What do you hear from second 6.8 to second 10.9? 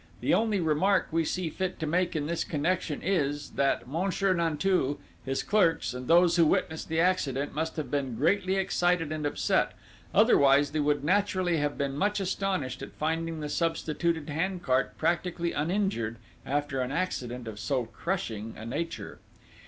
the accident, must have been greatly excited and upset, otherwise they